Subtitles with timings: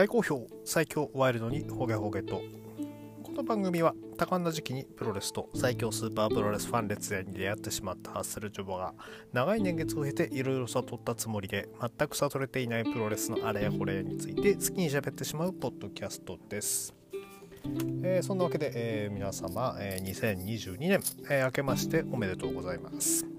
[0.00, 2.40] 大好評最強ワイルドにホゲホゲと
[3.22, 8.94] この番組は多感な時期にプロレスと最強スーパープロレスファン列伝に出会ってしまったハッスルジョボが
[9.34, 16.94] 長い年月を経ていろいろ悟ったつもりで全く悟れていないプロレスのあれやこれやについて好きに喋ってしまうポッドキャストです
[18.02, 23.29] えー、そんなわけで、えー、皆様、えー、2022年、えー、明けましておめでとうございます。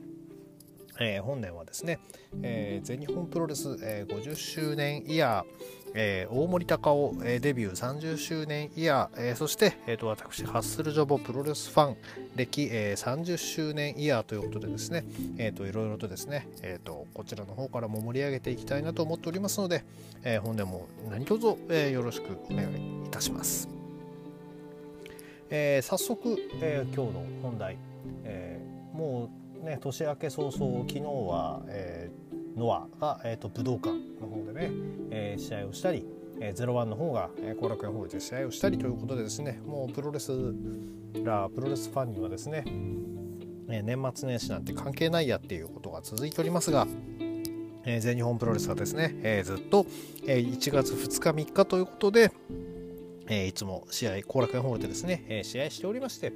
[1.02, 2.00] えー、本年はですね、
[2.44, 11.98] えー、全日本プロレス、えー、50周年イヤー、えー、大森隆夫、えー、デビュー30周年イヤー、えー、そして、えーと、私ハッスルジョボプロレスファン
[12.36, 15.04] 歴、えー、30周年イヤーということでですね、
[15.38, 19.84] えーと、いろいろとですね、えーと、こちらの方からも盛り上げていきたいなと思っておりますので、
[20.24, 23.68] えー、本年も何卒、えー、よろしくお願いいたします。
[25.54, 27.78] えー、早速、えー、今日の本題、
[28.24, 34.72] えー、もうね年明け早々昨日は、えー、ノアが、えーと、武道館の方でね、
[35.12, 36.06] えー、試合をしたり、
[36.40, 40.32] えー、01の方が後、えー、楽園ホールで試合をしたりということでですねもうプロレス
[41.24, 42.64] ラープロレスファンにはですね、
[43.70, 46.88] え、年末年始なんて関係ないやっていうことが続いておりますが、
[47.86, 49.86] え、全日本プロレスはですね、え、ずっと、
[50.26, 52.32] え、1月2日3日ということで、
[53.30, 56.34] え、いつも試合後楽園ホールでですね、え、試合しておりまして、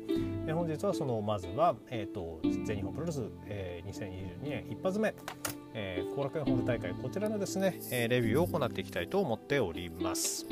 [0.48, 5.16] え、本日はそのまずは、えーと、全日本プロレス、えー、2022年一発目後、
[5.74, 10.46] えー、楽園ホール大会こちらのですね、え、レビューを行っていきたいと思っております。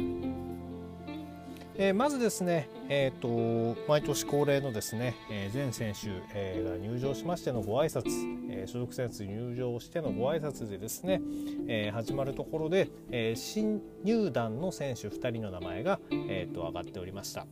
[1.75, 8.03] えー、まずですね、えーと、毎年恒例のですね、えー、全選手、えー、が入場しましてのご挨拶、
[8.51, 11.21] えー、所属選手入場してのご挨拶でですね、
[11.67, 17.47] え、始まるところで、え、新入団の選手2人の名前が、えーと、上がっておりました。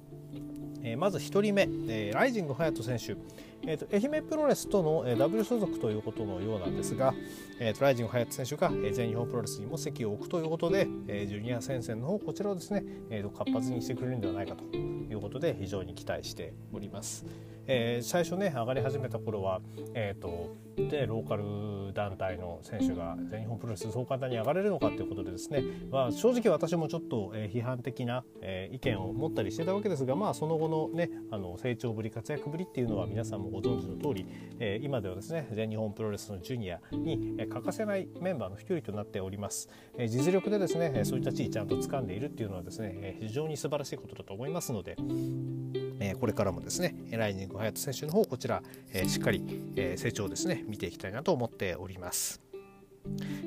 [0.83, 3.21] えー、まず1人目、えー、ライジング隼人選手、
[3.69, 7.13] えーと、愛媛プロレスとの、えー、ダブル所属ということのようなんですが、
[7.59, 17.25] えーと、ライジング隼人選手が、えー、全日本プロレスにも席を置くということで、えー、ジュニア戦線の方こちらをですね、えーと、活発にしてくれるんではないかということで非常に期待しております。
[17.67, 19.61] えー、最初ね上がり始めた頃は、
[19.93, 20.55] えーと、
[20.89, 34.25] でローカル団体の選手が全日本プロレスそう簡単に上がれるのかということでですね、まあ、正直私もちょっと、え、批判的な、え、意見を持ったりしてたわけですが、まあ、その後の,、ね、あの成長ぶり活躍ぶりっていうのは皆さんもご存知の通り、
[34.59, 44.95] え、今ではですね全日本プロレスのジュニアに、え、欠かせないメンバーの一人となっております、え、実力でですねそういった地位ちゃんと掴んでいるっていうのはですね、え、非常に素晴らしいことだと思いますので、
[45.99, 48.63] え、これからもですねライジング隼人選手の方こちら、
[48.93, 49.43] えー、しっかり、
[49.75, 52.41] えー、成長ですね見ていきたいなと思っております。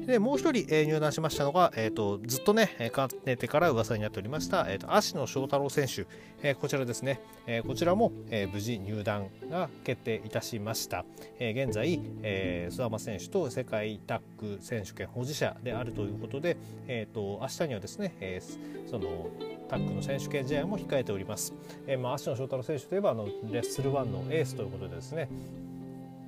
[0.07, 6.07] でもう一人、えー、入団しましたのが、えーと、ずっとね、えー、かねてから噂になっておりました、えーと、芦野翔太郎選手、
[6.43, 11.07] えー、こちらですね、えー、こちらも、え、無事入団が決定いたしました、
[11.39, 19.29] え、現在、えー、諏訪間選手と世界タッグ選手権保持者であるということで、えーと、明日にはですね、えー、その
[19.71, 21.55] タッグの選手権試合も控えております、
[21.87, 25.29] えまあ、芦野翔太郎選手といえばあのレッスル1のエースということでですね。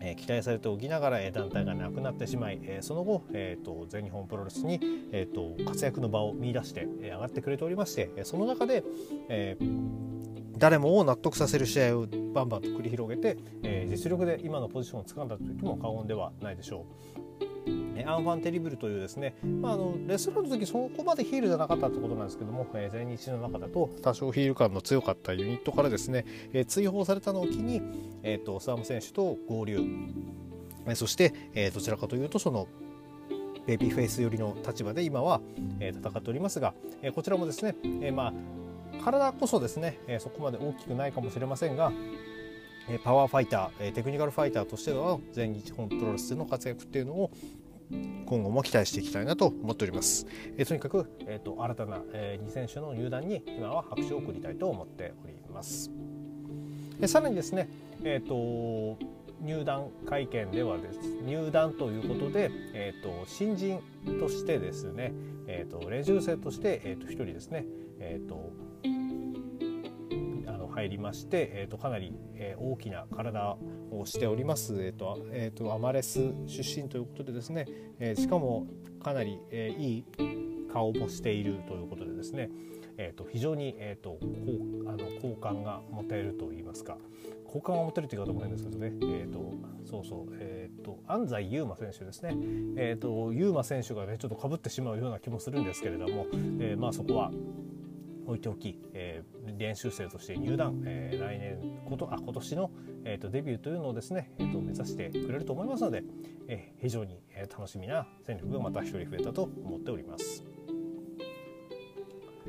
[0.06, 4.80] え期待されておきながら、え団体がなくなってしまい、えその後、えーと、全日本プロレスに、
[5.12, 8.84] えーと、活躍の場を見出して、え上がってくれておりましてその中で、
[9.28, 9.56] え、
[10.58, 16.86] 誰もを納得させる試合をバンバンと繰り広げて、え実力で今のポジションをつかんだと言っても過言ではないでしょ
[17.68, 17.75] う。
[18.04, 27.80] アンファン・テリブルというですね、まあ、あのレスラーの時そこまでヒールじゃなかったってことなんですけども、えー、全日の中だと多少ヒール感の強かったユニットからですね、えー、追放されたのを機に、
[28.22, 29.80] えーと、スワム選手と合流、
[30.86, 32.68] えー、そして、えー、どちらかというとその
[33.66, 35.40] ベビーフェイス寄りの立場で今は、
[35.80, 38.32] えー、戦っておりますが、えー、こちらもですね、えー、まあ
[39.04, 41.92] 体こそですね、えー、そこまで大きくないかもしれませんが
[43.02, 47.30] パワーファイターテクニカルファイターとしての全日本プロレスでの活躍っていうのを
[47.90, 50.26] 今後も期待していきたいなと思っております。
[50.56, 55.90] えー、とにかく、えーと、新たな、えー、2選手の入団に今は拍手を送りたいと思っております。
[57.00, 57.68] でさらにですね、
[58.02, 58.98] えーと、
[59.42, 63.80] 入団会見ではです入団ということで、えーと、新人
[64.18, 65.12] としてですね、
[65.46, 67.64] えー、と練習生として、えー、と1人ですね、
[67.98, 68.52] えー、と
[70.76, 73.56] 入りまして、えー、とかなり、えー、大きな体
[73.90, 77.66] をしております、えーとえーと、アマレス出身ということでですね、
[77.98, 78.66] えー、しかも
[79.02, 80.04] かなり、えー、いい
[80.70, 82.50] 顔もしているということでですね、
[82.98, 84.18] えーと、非常に、えーと、
[84.86, 86.98] あの好感が持てると言いますか
[87.46, 89.54] 好感が持てるという方も変ですけどね、えー、と
[89.88, 92.36] そうそう、えー、と安西優真選手ですね、
[92.76, 96.26] えー、と優真選手がねちょっとかぶってしまうような気もするんですけれども、
[96.60, 97.30] えー、まあそこは
[98.26, 101.58] 置いておき、えー、練習生として入団、えー、来年
[101.88, 102.70] ことあ今年の、
[103.04, 106.02] えーと、デビューというのをですね、えーと、目指してくれると思いますので、
[106.48, 107.20] えー、非常に、
[107.50, 110.44] 楽しみな戦力がまた一人増えたと思っております。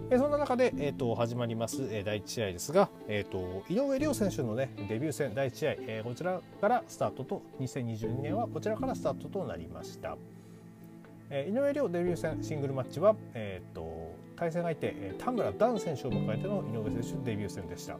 [0.09, 10.17] えそんな中で、えーと、始まります、えー、第1試合ですが、えーと、井上涼選手の、ね、デビュー戦第1試合、えー、こちらからスタートと2022年はこちらからスタートとなりました、
[11.29, 17.97] えー、井上涼デビュー戦シングルマッチは、えーと、対戦相手、えー、田村段選手を迎えての井上選手デビュー戦でした、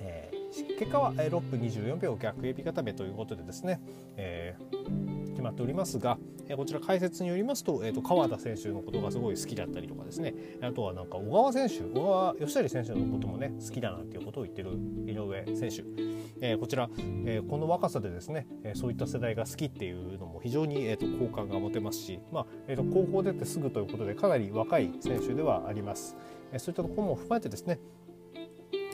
[0.00, 3.80] えー、結果は、えー、6分24秒逆エビ固めということでですね、
[4.16, 5.07] えー
[5.48, 6.18] 決まっておりますが、
[6.48, 14.70] えこちら解説によりますと,、えー、と川田選手のことがすごい好きだったりとかですねあとはなんか小川選手小川義成選手のこともね好きだなっていうことを言ってる
[15.06, 15.84] 井上選手、
[16.40, 16.88] えー、こちら、
[17.24, 26.16] えー、この若さでですね、えそういった世代が好きっていうのも非常に、えー、と好感が持てますし、まあえー、と高校出てすぐということでかなり若い選手ではあります。
[26.52, 27.78] えそういったところも踏まえてですね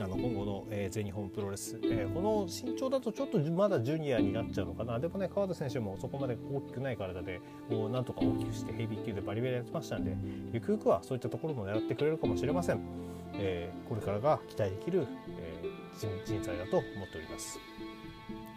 [0.00, 10.16] あの今後の、えー、全日本プロレス、えー、この身長だとちょっとまだジュニアになっちゃうのかなでもね川田選手もそこまで大きくない体でこうなんとか大きくしてヘビー級でバリバリやってましたんで
[10.52, 12.80] ゆくゆくはそういったところも狙ってくれるかもしれません、
[13.34, 15.06] えー、これからが期待できる、
[15.38, 17.58] えー、人材だと思っております。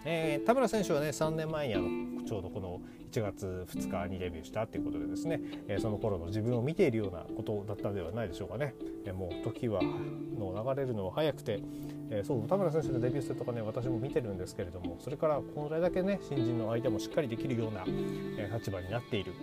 [0.09, 2.79] えー、田村選手はね3年前にあのちょうどこの
[3.11, 8.73] 1月2日にデビューしたっていうことでですね、え、その頃の自分を見ているようなことだったんではないでしょうかね、
[9.05, 11.61] え、もう時はの流れるのは早くて、
[12.09, 19.33] え、そう田村選手のデビュー戦とかね私も見てるんですけれどもそれからこれだけね新人の相手もしっかりできるような、え立場になっている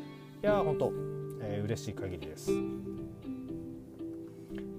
[0.43, 0.93] いや本当、
[1.43, 2.51] えー、嬉しい限りです。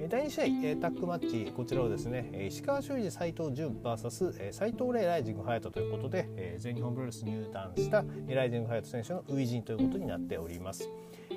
[0.07, 10.89] 第2試合、えタッグマッチこちらをですね石川修司斎藤潤 VS 斎藤麗ライジング隼人ということで、え全日本プロレス入団したライジング隼人選手の初陣ということになっております。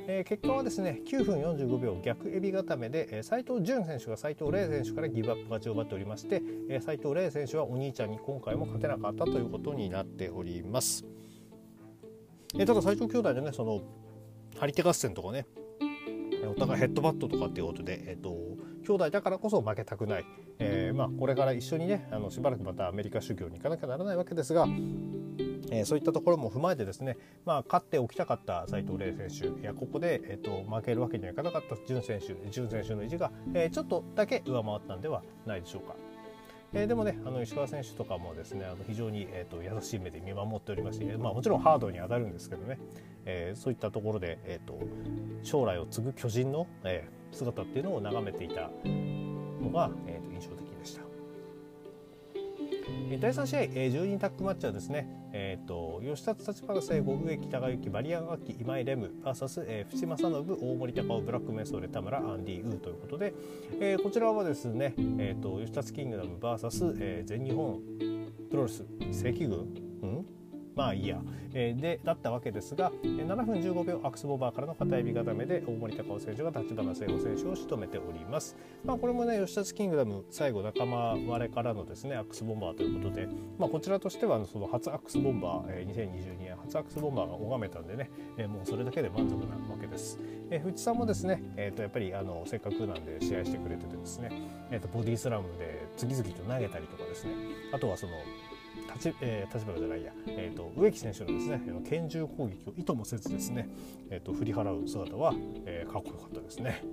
[0.07, 6.43] え結果はですね9分45秒逆エビ固めで斎、え藤潤選手が斎藤麗選手からギブアップ勝ちを奪っておりまして
[6.81, 11.07] 斎、え藤麗選手はお兄ちゃんに今回も勝てなかったということになっております。
[12.59, 13.81] えただ斎藤兄弟でねその
[14.59, 15.47] 張り手合戦とかね
[16.49, 18.31] お互いヘッドバットとかっていうことで、えーと、
[18.87, 20.25] 兄弟だからこそ負けたくない、
[20.59, 24.67] えー、まあ、これから一緒にねあのしばらくまたアメリカ修行に行かなきゃならないわけですが、
[25.71, 36.08] えー、そういったところも踏まえてですね、まあ、勝っておきたかった斉藤麗選手いやここで、えーと、負けるわけにはいかなかった潤選手潤選手の意地が、えー、ちょっとだけ上回ったんではないでしょうか。
[36.75, 42.79] えー、でもねあの石川選手とかもですねあの非常に、えーと、優しい目で見守っておりまして、まあ、もちろんハードに当たるんですけどね、
[43.25, 44.79] えー、そういったところで、えーと、
[45.43, 50.18] 将来を継ぐ巨人の、えー、姿っていうのを眺めていたのが、え。
[53.21, 63.35] 第3試合、えー、10人タッグマッチはですね、えーと、吉田立花聖吾植木隆之バリアン楽器今井レム VS、えー、淵正信大森高尾ブラックメンソーレ田村アンディ・ウーということで、
[63.81, 67.81] えー、こちらはですね、えーと、吉田キングダム VS、えー、全日本
[68.51, 69.59] プロレス正規軍、
[70.03, 70.27] うん？
[70.79, 71.19] まあいいや、
[71.55, 78.57] えー、でだったわけですが7分15秒アクスボーバーからの片指固めで大森高尾選手が立花聖子選手を仕留めております。
[78.85, 83.29] まあ、これもね吉田キングダム最後仲間割れからのですねアックスボンバーということで、
[83.59, 90.21] まあ、こちらとしてはその初アックスボンバー、えー、2022年初アックスボンバーが拝めたんでね、えー、もうそれだけで満足なわけです。
[90.51, 94.31] えー、藤さんもですね、えー、とやっぱりあのせっかくなんで試合してくれててですね、
[94.71, 97.33] えー、とボディスラムで次々と投げたりとかですね
[97.73, 98.13] あとはその
[98.99, 103.69] 立,、えー、立花じゃないや、えーと、植木選手のですね拳銃攻撃を意図もせずですね、
[104.11, 105.33] えーと、振り払う姿は、
[105.65, 106.85] えー、かっこよかったですね。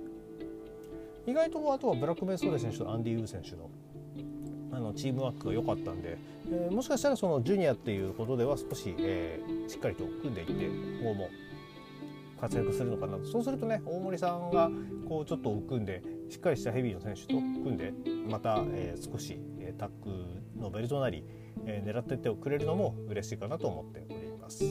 [1.26, 3.68] 意外とあとはブラックベーストレ選手とアンディ・ウー選手の
[4.72, 6.18] あのチームワークが良かったんで、
[6.50, 10.52] えー、もしかしたらそのジュニアっていうことでは少し、えー、しっかりと組んでいって
[11.02, 11.30] 今後も
[12.38, 14.70] 活躍するのかなとそうするとね大森さんが
[15.08, 17.94] こうちょっと組んでしっかりしたヘビーの選手と組んで
[18.28, 21.24] また、えー、少し、えタッグのベルトなり
[21.66, 24.64] えー、狙っていってくれるのも嬉しいかなと思っております。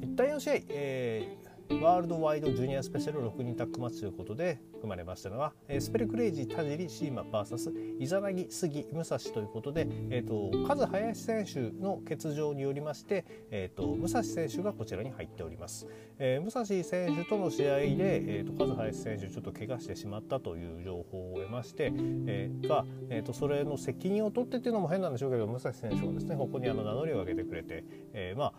[0.00, 1.38] 一体4試合、え
[1.80, 15.86] ワールドワイドジュニアスペシャル6人タッグマッチということで組まれましたのは、えスペルクレイジー田尻シーマ VS イザナギ杉武蔵ということで、えーと、カズ林選手の欠場によりまして、えーと、武蔵選手がこちらに入っております、
[16.18, 21.92] えー、武蔵選手との試合で、えーと、カズ林選手ちょっと怪我してしまったという情報を得まして、
[22.26, 28.52] えー、が、えー、とそれの責任を取ってっていうのも変なんでしょうけど武蔵選手がですねここにあの名乗りを上げてくれて、えー、まあ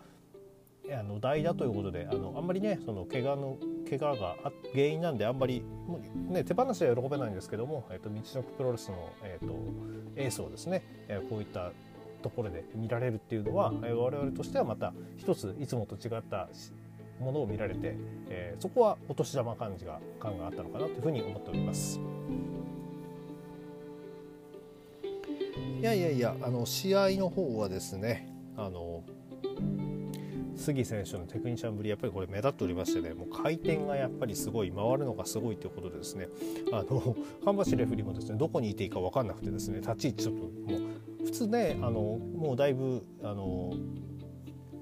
[0.92, 3.56] あの代打ということであのあんまりねその怪我の
[3.88, 4.36] 怪我が
[4.72, 5.62] 原因なんであんまり、
[6.28, 9.54] ね、手放しは喜べないんですけども、えーと、道のプロレスの、えーと、
[10.16, 11.72] エースをですね、え、こういった
[12.22, 16.48] ところで見られるっていうのは、えー、我々としてはまた一ついつもと違った
[17.20, 17.96] ものを見られて、
[18.28, 22.00] えー、そこはお年玉感じが感があったのかなというふうに思っております。
[25.80, 29.02] いやいやいやあの試合の方はですねあの
[30.64, 36.28] 杉選手のテクニシャンぶりやっぱりこれ目立っておりましてねもう回転がやっぱりすごい回るのがすごいということでですね
[36.72, 37.16] あの
[37.52, 40.48] ン橋レフェリーもですねどこにいていいか分かんなくてですね立ち位置ちょっとも
[41.22, 43.74] う普通ねあのもうだいぶあの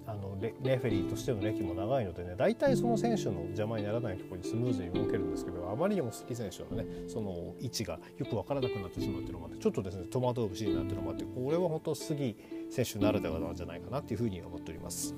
[0.07, 12.37] あのレレフェリーとしての歴も長いのでね大体その選手の邪魔にならないところにスムーズに動けるんですけどあまりにも好き選手のねその位置がよく分からなくなってしまうっていうのもあってちょっとですね戸惑う節になってるのもあってこれは本当杉
[12.71, 15.15] 選手ならではなんじゃないかなっていうふうに思っております。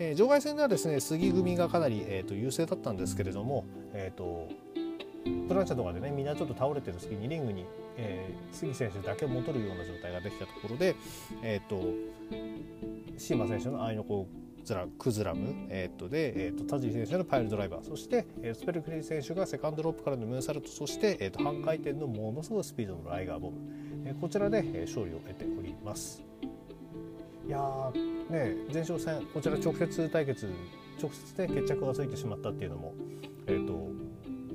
[0.00, 4.48] えー、場外戦ではですね杉組がかなり、えーと、優勢だったんですけれども、えーと、
[5.46, 7.66] プランチャーとかでねみんなちょっと倒れてる隙にリングに、
[7.98, 10.96] えー、杉選手だけ戻るような状態ができたところで、
[11.42, 11.82] えーと、
[13.18, 14.26] シーマ選手の愛の子
[14.64, 23.58] ズラクズラム、えー、とで、えー、と田尻選手のパイルドライバーそして、えー、スペルクリー選手がセカンドロップからのムーンサルトそして、えー、と半回転のものすごいスピードのライガーボム、
[24.06, 26.29] えー、こちらで、えー、勝利を得ております。
[27.50, 27.92] いや
[28.30, 30.46] ね前哨戦こちら直接対決
[31.02, 32.94] 直接で決着がついてしまったっていうのも、
[33.48, 33.90] えーと、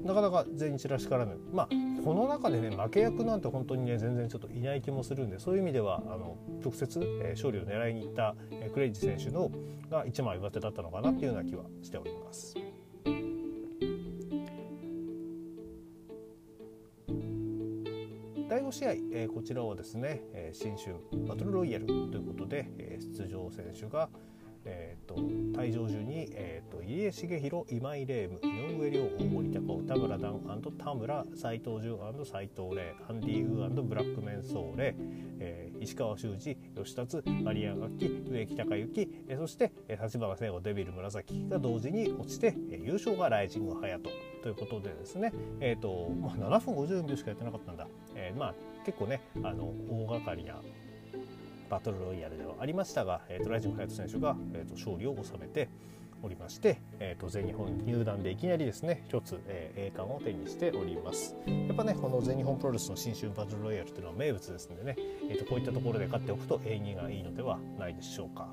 [0.07, 1.69] なかなか全日らしからぬまあ
[2.05, 9.51] この中でね負け役なんて本当にね全然ちょっといない気もするんでそういう意味ではあの直接、えー、勝利を狙いにいった、えー、クレイジ選手の
[9.91, 12.55] が一枚上手だったのかなっていうような気はしております。
[18.47, 20.21] 第5試合、えー、こちらはですね、
[20.55, 20.95] 新春
[21.27, 24.07] バトルロイヤルということで、えー、出場選手が、
[24.63, 25.15] えーと、
[25.59, 34.95] 退場順に、えーと、入江茂弘今井レーム井上亮大森高尾田村段田村斎藤潤斎藤麗アンディ・ウーブラックメンソーレ、
[35.39, 44.09] えー、石川修司吉達マリア楽器植木隆之、えー、そして立花聖子デビル紫が同時に落ちて、えー、優勝がライジング隼人
[44.41, 50.55] ということでですね、えーとまあ、7分54秒しかやってなかったんだ、えー、まあ結構ねあの大掛かりな
[51.69, 55.69] バトルロイヤルではありましたが、えーと、ライジング隼人選手が、えーと、勝利を収めて
[56.21, 64.95] おりまして、えーと、全日本入団でいきなりですね一つ、えー、栄冠を手にしておりますやっぱねこの全日本プロレスの新春バトルロイヤルというのは名物ですのでね、
[65.29, 68.49] えー、とこういったところで勝っておくと縁起がいいのではないでしょうか。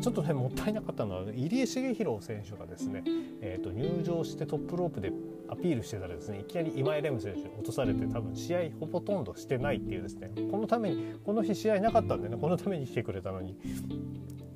[0.00, 3.02] ちょっとねもったいなかったのは入江茂弘選手がですね、
[3.40, 5.12] えー、と入場してトップロープで
[5.50, 8.58] アピールしてたらですねいきなり今井レム選手落とされて多分試合
[8.92, 13.56] ほとんどしてないっていうですねこのためにこの日試合なかったんでねこのために来てくれたのに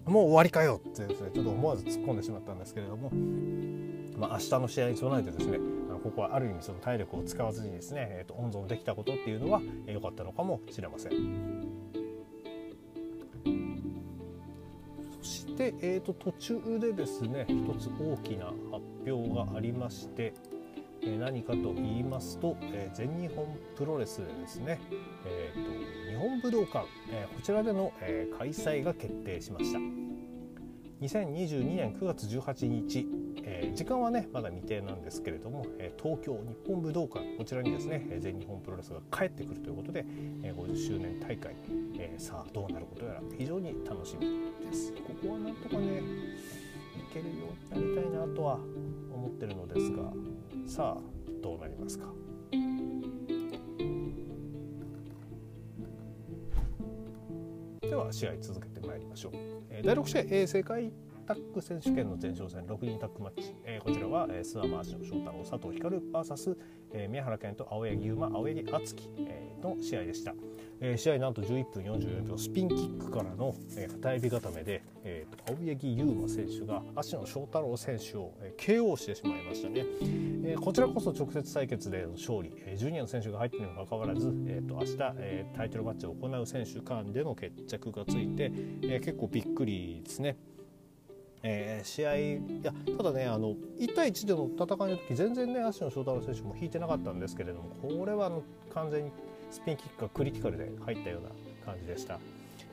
[0.07, 3.11] もう終わりかよってですねちょっと思わず突っ込んでしまったんですけれども、
[4.17, 5.59] まあ、明日の試合に備えてですね
[6.03, 11.65] ここはある意味その体力を使わずにですね、えー、と温存できたことっていうのは良かったのかもしれません。
[15.57, 20.35] で、えーと、途中でですね一つ大きな発表がありまして、
[21.07, 23.47] え、何かと言いますと、え、全日本
[23.77, 24.81] プロレスでですね、
[25.27, 25.65] えー
[26.07, 29.79] と、日本武道館、え、こちらでの、え開催が決定しました。
[31.01, 33.07] 2022年9月18日、
[33.43, 37.37] え時間はねまだ未定なんですけれども、え東京日本武道館。
[37.37, 40.07] こちらにですね全日本プロレスが帰ってくるということで、
[40.43, 41.55] え50周年大会、
[41.99, 43.21] えさあどうなることやら。
[43.37, 44.93] 非常に楽しみです。
[44.93, 46.01] ここはなんとかねい
[47.13, 48.59] けるようになりたいなとは
[49.13, 50.11] 思ってるのですが。
[50.67, 51.01] さあ
[51.43, 52.07] どうなりますか？
[57.83, 59.33] では試合続けてまいりましょう、
[59.71, 60.91] えー、第6試合、えー、世界
[61.27, 66.57] タッグ選手権の前哨戦6人タッグマッチ、えー、こちらは、えー、諏訪間足の翔太郎佐藤光 VS、
[66.93, 70.35] えー、宮原健と青柳優馬青柳敦樹、えー、の試合でした、
[70.81, 88.53] えー、試合なんと11分44秒スピンキックからの、えー、片指固めで、えーと、青柳優馬選手が足野翔太郎選手を、えー、KO してしまいましたね、えー、こちらこそ直接対決での勝利、えー、ジュニアの選手が入っているにもかかわらず、えーと、明日、えー、タイトルマッチを行う選手間での決着がついて、
[88.83, 90.37] えー、結構びっくりですね。
[91.47, 99.11] えー、試合いやただねあの1対1での戦いの時全然ね足野翔太郎選手も引いてなかったんですけれどもこれはあの完全に
[99.51, 101.29] スピンキックがクリティカルで入ったような
[101.67, 102.19] 感じでした、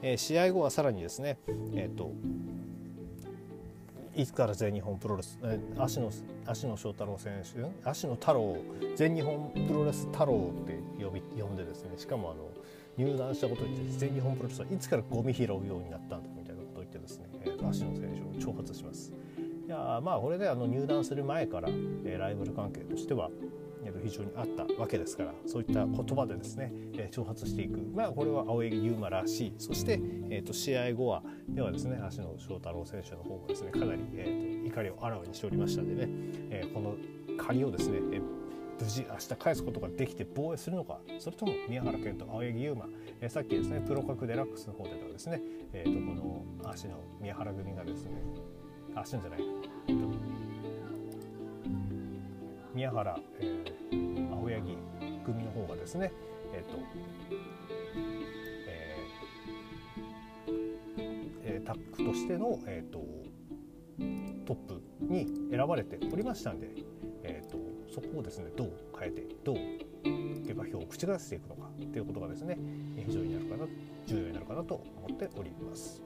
[0.02, 1.38] えー、試合後はさらにですね
[1.76, 2.14] えっ、ー、と
[4.16, 6.10] いつから全日本プロレス、えー、足野
[6.46, 8.58] 足野翔太郎選手足野太郎
[8.96, 12.50] 全日本プロレス太郎って呼び呼んでですねしかもあの
[12.98, 19.14] 入団したことによって全日本プロレスはいつからゴミ拾うようになったんだみたいなことを言ってですね、えー、足野選手挑発します。
[19.68, 21.70] いやまあこれであの入団する前から、
[22.04, 23.30] え、ライバル関係としては
[24.04, 36.12] 非常にあったわけですからそういった言葉でですね、え、挑発していくまあこれは青柳優馬らしいそして、えーと、試合後はではですね足野翔太郎選手の方もですねかなり、えーと、怒りをあらわにしておりましたのでね、
[36.50, 36.96] えー、この
[37.38, 38.22] 借りをですね、え
[38.82, 42.88] 無事明日返すことができて防衛するのかそれとも宮原健と青柳優馬、
[43.22, 48.12] えー、さっきですねプロ格デラックスの方ではですね、えー、とこの足の宮原組がですね
[48.96, 49.40] 足のじゃない、
[49.88, 50.08] えー、と
[52.74, 54.78] 宮原、えー、青柳
[55.26, 56.12] 組の方がですね
[56.54, 56.78] えっ、と
[61.44, 63.00] えー、タックとしての、えーと、
[64.46, 66.70] トップに選ばれておりましたんで、
[67.24, 67.58] えーと、
[67.94, 69.58] そこをですねどう変えてどう
[70.46, 72.58] 下馬評を口がせていくのかということがですね
[73.06, 73.66] 非常になるかな
[74.08, 74.76] 重要になるかなと
[75.06, 76.02] 思っております。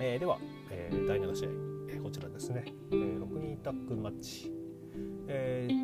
[0.00, 0.38] えー、では、
[0.70, 1.48] えー、第7試合、
[1.90, 4.52] えー、こちらですね、えー、6人タックマッチ、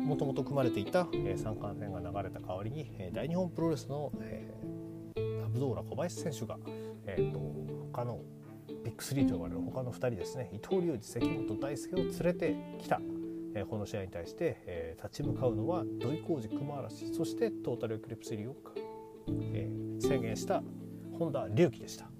[0.05, 6.57] もともと組まれていた、えー、三冠戦が流れた代わりに、えー、大日本プロレスの、えー、アブドーラ小林選手が、
[7.05, 7.39] えーと、
[7.91, 8.21] 他の
[8.83, 13.01] ビッグ3と呼ばれる他の2人ですね伊藤隆二関本大輔を連れてきた、
[13.55, 18.55] えー、この試合に対して、えー、立ち向かうのは土井浩二熊嵐そしてトータルエクリプスリーを、
[19.51, 20.63] えー、宣言した
[21.19, 22.14] 本田隆起でした。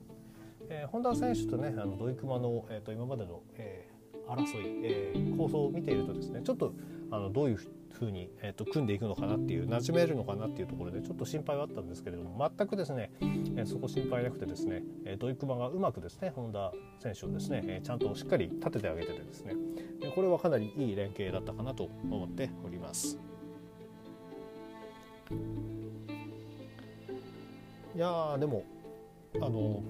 [0.70, 6.74] えー、本田選手とねあの土井熊の、えーと、今までの、えー、争い、えー、構想を見ているとですねちょっと
[7.12, 7.60] あのどういう
[7.94, 19.54] ふうに、えーと、組んでいくのかなっていう馴染めるのかなっていうところでちょっと心配はあったんですけれども全くですね、えー、そこ心配なくてですね、えー、土井熊がうまくですね本田選手をですね、えー、ちゃんとしっかり立ててあげててですね、
[20.02, 23.18] えこれはかなりいい連携だったかなと思っております。
[27.96, 28.64] いやでも
[29.42, 29.82] あの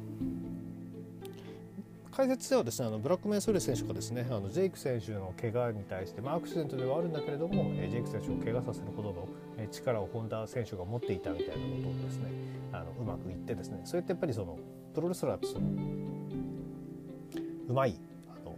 [2.16, 12.32] 解説ではですねあのブラックメンソレ選手がですねあのジェイク選手の怪我に対して、まあ、アクシデントではあるんだけれども、えジェイク選手を怪我させるほどの、え力を本田選手が持っていたみたいなことをですね
[12.72, 14.58] あのうまくいってですねそれってやっぱりその
[14.94, 15.68] プロレスラーってその
[17.68, 18.56] うまいあの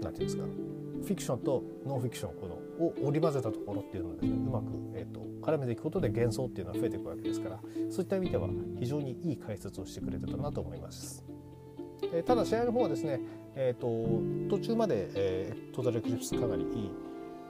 [0.00, 2.54] なんていうんですかフィクションとノンフィクションこの
[2.86, 4.64] を織り交ぜたところっていうのをですねうまく、
[4.94, 7.60] えーと、絡めていくことで幻想っていうのは増えていくわけですから
[7.90, 8.48] そういった意味では
[8.78, 11.31] 非常にいい解説をしてくれてたなと思います。
[12.12, 13.20] えただ試合の方はですね、
[13.54, 16.90] えーと、途中まで、えー、トータルエクリプスかなりいい、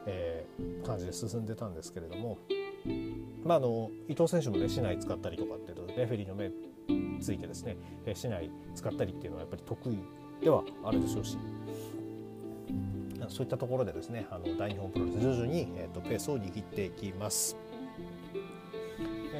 [0.07, 2.39] えー、感じで進んでたんですけれども、
[3.45, 6.51] まあ、の伊藤選手もね市内使ったりとかっていうとレフェリーの目
[7.21, 7.77] ついてですね
[8.15, 9.99] 市内使ったりっていうのはやっぱり得意
[10.43, 11.39] ではあるでしょうし
[13.29, 17.57] そういったところでですねあの大日本プロレス徐々に、えーとペースを握っていきます。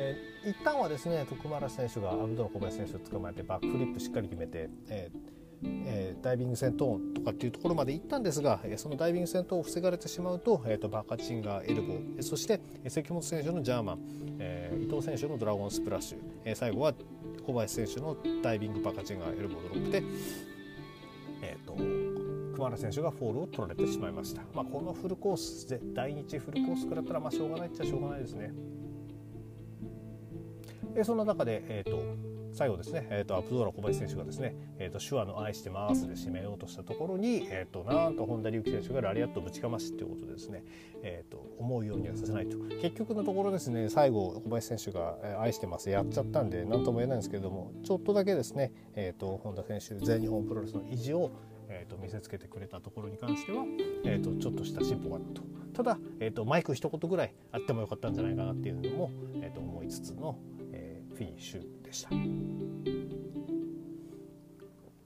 [0.03, 5.33] えー、一旦はですね徳丸選手がアブドラ小林選手を捕まえてバックフリップしっかり決めて、えー
[5.65, 13.99] えー、ダイビング戦闘とかっていうところまで行ったんですが、えー、そのダイビング戦闘を防がれてしまうと,、えーと、バカチンガーエルボーそして、関本選手のジャーマン、
[14.41, 16.95] えー、伊藤選手のドラゴンスプラッシュ、えー、最後は
[17.47, 20.03] 小林選手のダイビングバカチンガーエルボードロップで、
[21.43, 21.75] えーと、
[22.55, 28.53] 熊原選手がフォールを取られてしまいました、まあ、このフルコースで第2フルコースからったらまあしょうがないっちゃしょうがないですね。
[30.97, 32.03] えそんな中で、えーと、
[32.53, 40.65] 最後ですね、えーと、アプドーラ小林選手がですね、えーと、手話の愛してますで締めようとしたところに、えー、となんと本田隆起選手がラリアットぶちかましということでですね、
[41.03, 42.59] えー、と思うようにはさせないと。
[42.81, 51.31] 結局のところですね最後小林選手が愛してますやっちゃったんで何とも言えないんですけれどもちょっとだけですね、えー、と本田選手全日本プロレスの意地を
[51.75, 53.65] えーと、見せつけてくれたところに関しては、
[54.05, 55.43] えーと、ちょっとした進歩があったと。
[55.73, 60.39] ただ、えーと、マイク一言ぐらいあってもよかったんじゃないかなっていうのも、えー、と思いつつの、
[61.15, 62.11] フィニッシュでした。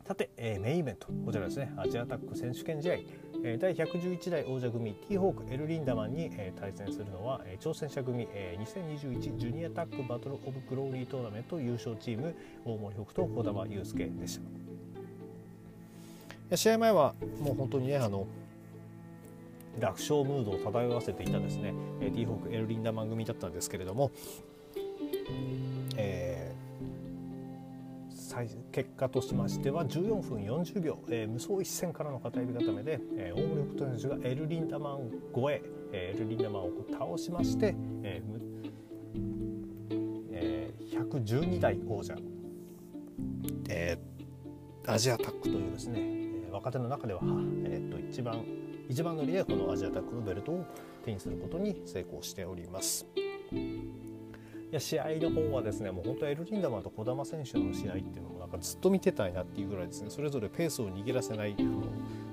[0.07, 1.73] さて、えー、メインイベントこちらですね。
[1.77, 2.97] アジアタック選手権試合。
[3.59, 14.41] 第111代王者組ティーホークエル・リンダマンに、対戦するのは、挑戦者組、2021ジュニアタックバトル・オブ・グローリートーナメント優勝チーム大森北と児玉悠介でし
[16.51, 16.57] た。
[16.57, 18.29] 試合前はもう本当にねあの
[19.81, 21.75] 楽勝ムードを漂わせていたですね。
[22.01, 24.13] ティーホークエル・リンダマン組だったんですけれども、
[28.73, 38.47] 結果としましては14分40秒、えー、無双一戦からの片指固めで、えー、大森北斗選手がエルリンダマン超ええー、エルリンダマンを倒しまして、えー
[40.33, 42.15] えー、112代王者、
[43.69, 47.21] えー、アジアタックというですね、えー、若手の中では、
[47.65, 48.45] えー、と一番
[48.89, 50.65] 一番乗りでこのアジアタックのベルトを
[51.05, 53.07] 手にすることに成功しております。
[54.77, 60.11] や試合の方はですねもう本当エル・リンダマンと児玉選手の試合っていうのもなんかずっと見てたいなっていうぐらいですね。
[60.11, 61.83] それぞれペースを握らせないあの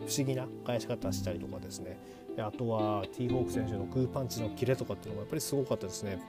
[0.05, 1.97] 不思議な返し方したりとかですね。
[2.37, 6.19] あとはティーホーク選手のグーパンチのキレとかっていうのもやっぱりすごかったですね。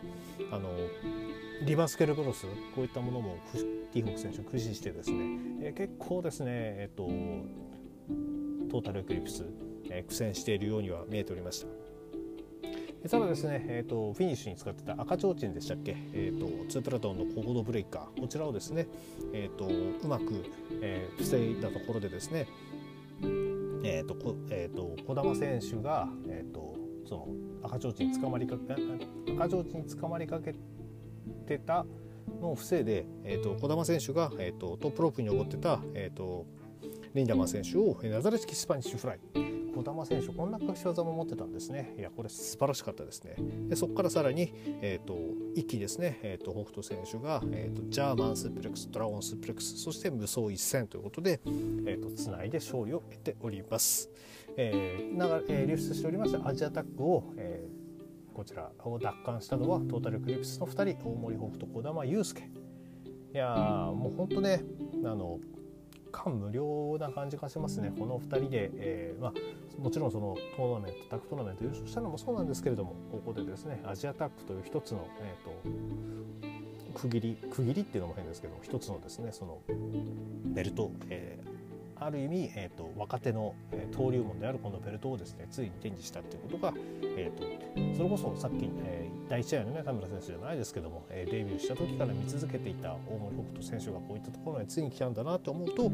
[0.50, 0.70] あの
[1.64, 3.38] リバースケルブロスこういったものも
[3.92, 7.06] ティーホーク選手駆使してですね、え結構ですねえっと
[8.70, 9.44] トータルエクリプス、
[9.88, 11.83] え苦戦しているようには見えておりました。
[13.10, 18.20] ただですね、えーと、フィニッシュに使ってた赤ちょうちんでしたっけ、えーと、ツープラトンのコードブレイカー。
[18.20, 18.86] こちらをですね、
[19.34, 20.44] えーと、うまく、
[20.80, 22.46] えー、防いだところでですね、
[23.84, 26.74] えーとこえー、と児玉選手が、えー、と
[27.06, 27.28] その
[27.62, 30.54] 赤ちょうちんに捕まりかけ赤ちょうちんに捕まりかけ
[31.46, 31.84] てた
[32.40, 36.46] のを防いで、えー、と児玉選手が、えー、とトップロープに登ってた、えー、と
[37.14, 39.53] リンダマン選手を雪崩式スパニッシュフライ。
[39.74, 41.94] 児玉選手こんな隠し技も持ってたんですね。
[41.98, 43.36] いやこれ素晴らしかったですね。
[43.68, 45.16] でそこからさらに、えーと、
[45.54, 51.40] 一気ですね、えーと、北斗選手が、えーと、ジャーマンスープレックスドラゴンスープレックスそして無双一戦ということで、
[51.86, 54.10] えー、とつないで勝利を得ております、
[54.56, 62.50] えーながえー、流出しておりましたアジアタッグを、えー、こちらを奪還したのはトータルエクリプスの2人大森北斗児玉裕輔。
[63.34, 63.48] いや
[63.92, 64.62] もう本当ね
[65.04, 65.40] あの
[66.14, 67.92] 感無量な感じがしますね。
[67.98, 79.58] この2人で、えー、まあ、もちろんそのトーナメントタッグトーナメント優勝したのもそうなんですけれどもここでですねアジアタッグという一つの、えーと、区切り区切りっていうのも変ですけど一つのですねその
[80.44, 81.53] ベルト、えー
[81.96, 83.54] ある意味、えーと、若手の、
[83.92, 86.72] 登竜門であるこのベルトをですねついに展示したっていうことが、
[87.16, 95.92] えーと、それこそさっき、えー、第1試合のね田村選手じゃないですけども、えー、デビューした時から見続けていた大森北斗選手がこういったところについに来たんだなと思うと、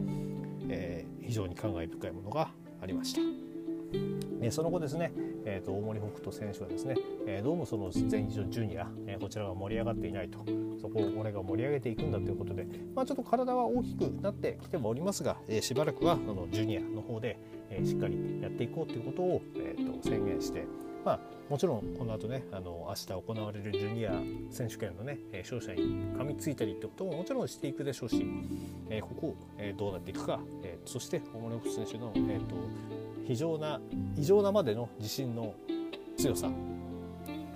[0.68, 2.50] えー、非常に感慨深いものが
[2.82, 3.20] ありました。
[4.40, 5.12] でその後ですね、
[5.44, 6.94] えーと、大森北斗選手はですね、
[7.26, 10.44] えー、どうもその全日ジュニア、えー、こちらが盛り上がっていないと。
[10.80, 17.38] そこを俺が盛り上げていくんだということで、まあ、ちょっと体は大きくなってきてはおりますが、えー、しばらくはそのジュニアの方で、
[17.70, 20.64] えしっかりやっていこうということを、えー、と宣言して、
[21.04, 24.12] まあ、もちろんこの後ねあの明日行われるジュニア
[24.50, 25.82] 選手権のね勝者に
[26.16, 28.26] 噛みついたりってことももちろんしていくでしょうし、
[28.88, 29.36] え、ここを、
[29.76, 32.99] どうなっていくか、え、そして大森北斗選手の、えーと
[33.30, 33.80] 非常な
[34.16, 35.54] 異常なまでの自信の
[36.18, 36.50] 強さ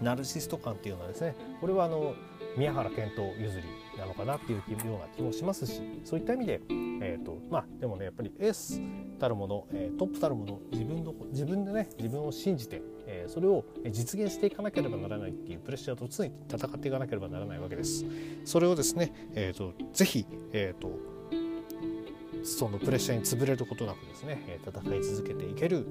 [0.00, 2.14] ナルシスト感っていうのはですねこれはあの
[2.56, 6.60] 宮原健人譲りなのかなっていうような気もしますしそういった意味で、
[7.02, 8.80] えーとまあ、でもねやっぱりエース
[9.18, 18.04] たるもの、え、トップたるもの自分の自分でね自分を信じて、え、それを実現していかなければならないっていうプレッシャーと常に戦っていかなければならないわけです。
[18.44, 21.13] それをですね、えーと、ぜひ、えーと
[22.44, 25.86] そのプレッシャーに潰れることなくですね戦い続けていける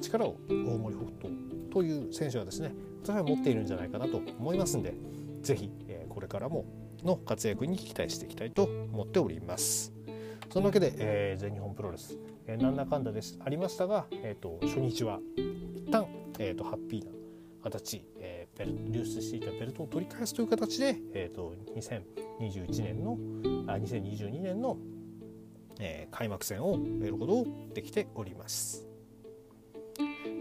[0.00, 1.34] 力を大森北斗
[1.70, 2.72] という選手はですね
[3.04, 4.94] 私は持っているんじゃないかなと思いますんで
[5.42, 5.70] 是非
[6.08, 6.64] これからも
[7.04, 9.92] の活躍に期待していきたいと思っております。
[10.52, 16.06] そのわけで、えー、全日本プロレス、えー、なんだかんだですありましたが、えーと、初日は一旦、
[16.38, 17.12] えーと、ハッピーな
[17.62, 23.18] 形、えー、ベル流出していたベルトを取り返すという形で、えーと、2021年の
[23.70, 24.78] あ2022年の
[25.78, 28.86] えー、開幕戦を得ることできております。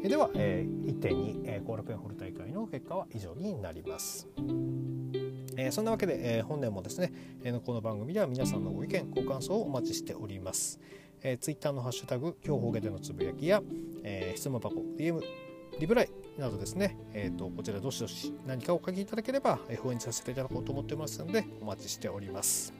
[0.03, 4.27] では、えー、1.2、えー、後楽園ホール大会の結果は以上になります。
[5.57, 7.11] えー、そんなわけで、えー、本年もですね、
[7.43, 10.79] えー、この番組では皆さんのご意見ご感想をお待ちしております。
[11.23, 13.61] えー、ツイッターのハッシュタグ今日方言でのつぶやきや、
[14.03, 15.21] えー、質問箱 DM
[15.79, 22.76] リプライなどですね、えーと、こちらどしどし何かお書きいただければ、えー、封印させていただこうと思ってますのでお待ちしております。